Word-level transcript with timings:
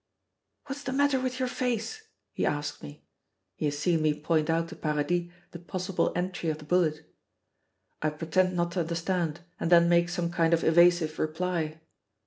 "What's 0.65 0.81
the 0.81 0.93
matter 0.93 1.19
with 1.19 1.37
your 1.37 1.47
face?" 1.47 2.01
he 2.33 2.43
asks 2.43 2.81
me 2.81 3.05
he 3.55 3.65
has 3.65 3.77
seen 3.77 4.01
me 4.01 4.19
point 4.19 4.49
out 4.49 4.67
to 4.69 4.75
Paradis 4.75 5.29
the 5.51 5.59
possible 5.59 6.11
entry 6.15 6.49
of 6.49 6.57
the 6.57 6.65
bullet. 6.65 7.03
I 8.01 8.09
pretend 8.09 8.55
not 8.55 8.71
to 8.71 8.79
understand 8.79 9.41
and 9.59 9.69
then 9.71 9.87
make 9.89 10.09
some 10.09 10.31
kind 10.31 10.55
of 10.55 10.63
evasive 10.63 11.19
reply. 11.19 11.81